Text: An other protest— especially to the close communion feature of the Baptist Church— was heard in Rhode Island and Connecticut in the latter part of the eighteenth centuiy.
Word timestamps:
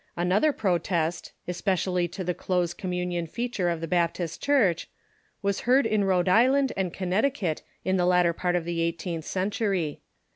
An 0.17 0.31
other 0.31 0.51
protest— 0.51 1.31
especially 1.47 2.07
to 2.07 2.23
the 2.23 2.33
close 2.33 2.73
communion 2.73 3.27
feature 3.27 3.69
of 3.69 3.81
the 3.81 3.87
Baptist 3.87 4.41
Church— 4.41 4.89
was 5.43 5.59
heard 5.69 5.85
in 5.85 6.05
Rhode 6.05 6.27
Island 6.27 6.73
and 6.75 6.91
Connecticut 6.91 7.61
in 7.85 7.97
the 7.97 8.07
latter 8.07 8.33
part 8.33 8.55
of 8.55 8.65
the 8.65 8.81
eighteenth 8.81 9.25
centuiy. 9.25 9.99